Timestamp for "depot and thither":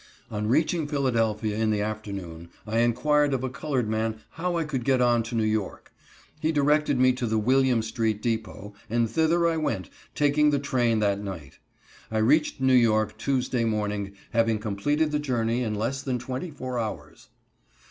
8.19-9.45